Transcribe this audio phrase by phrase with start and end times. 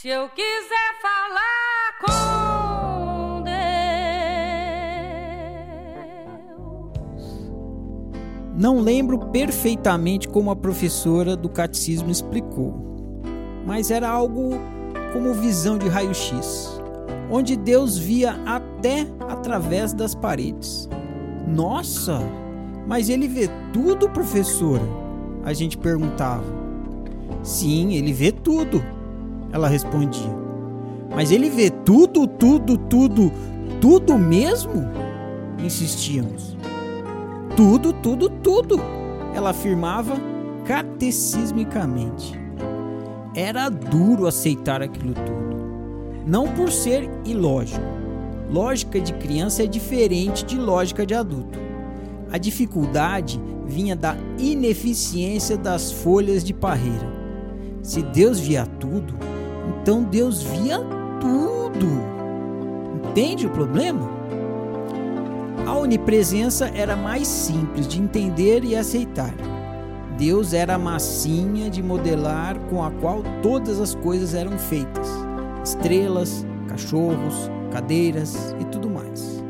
[0.00, 3.52] Se eu quiser falar com Deus.
[8.56, 12.74] Não lembro perfeitamente como a professora do catecismo explicou,
[13.66, 14.52] mas era algo
[15.12, 16.80] como visão de raio-x,
[17.30, 20.88] onde Deus via até através das paredes.
[21.46, 22.22] Nossa,
[22.86, 24.88] mas ele vê tudo, professora?
[25.44, 26.58] A gente perguntava.
[27.42, 28.82] Sim, ele vê tudo,
[29.52, 30.30] ela respondia.
[31.14, 33.32] Mas ele vê tudo, tudo, tudo,
[33.80, 34.84] tudo mesmo?
[35.58, 36.56] Insistíamos.
[37.56, 38.80] Tudo, tudo, tudo,
[39.34, 40.16] ela afirmava
[40.64, 42.38] catecismicamente.
[43.34, 45.60] Era duro aceitar aquilo tudo.
[46.26, 47.80] Não por ser ilógico.
[48.50, 51.58] Lógica de criança é diferente de lógica de adulto.
[52.32, 57.08] A dificuldade vinha da ineficiência das folhas de parreira.
[57.82, 59.14] Se Deus via tudo,
[59.68, 60.78] então Deus via
[61.20, 61.86] tudo.
[63.08, 64.08] Entende o problema?
[65.66, 69.34] A onipresença era mais simples de entender e aceitar.
[70.18, 75.08] Deus era a massinha de modelar com a qual todas as coisas eram feitas:
[75.64, 79.42] estrelas, cachorros, cadeiras e tudo mais.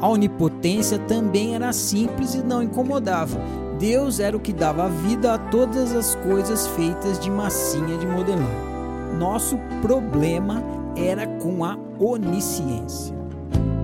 [0.00, 3.38] A onipotência também era simples e não incomodava.
[3.78, 8.75] Deus era o que dava vida a todas as coisas feitas de massinha de modelar.
[9.18, 10.62] Nosso problema
[10.94, 13.16] era com a onisciência.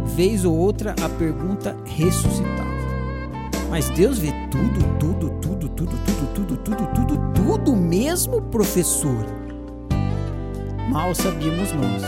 [0.04, 2.70] Vez ou outra a pergunta ressuscitava.
[3.70, 9.24] Mas Deus vê tudo, tudo, tudo, tudo, tudo, tudo, tudo, tudo, tudo mesmo, professor?
[10.90, 12.02] Mal sabíamos nós,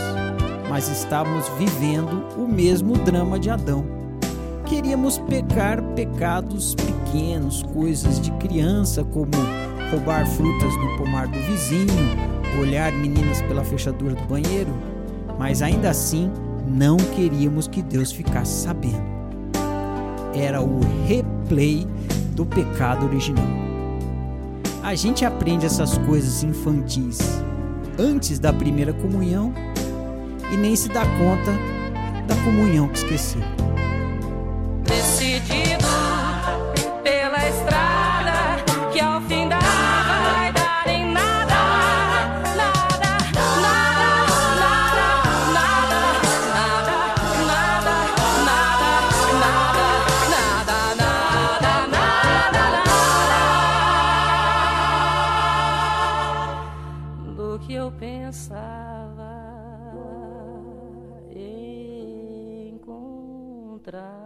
[0.69, 3.83] mas estávamos vivendo o mesmo drama de Adão.
[4.65, 9.31] Queríamos pecar pecados pequenos, coisas de criança, como
[9.89, 14.73] roubar frutas no pomar do vizinho, olhar meninas pela fechadura do banheiro,
[15.37, 16.31] mas ainda assim
[16.67, 19.03] não queríamos que Deus ficasse sabendo.
[20.33, 21.87] Era o replay
[22.31, 23.45] do pecado original.
[24.83, 27.19] A gente aprende essas coisas infantis
[27.97, 29.53] antes da primeira comunhão
[30.51, 31.51] e nem se dá conta
[32.27, 33.41] da comunhão que esqueceu.
[57.55, 59.45] O que eu pensava
[63.85, 64.24] encontrar.